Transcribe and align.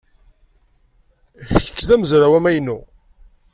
Kečč 1.63 1.79
d 1.87 1.89
amezraw 1.95 2.33
amaynu? 2.37 2.77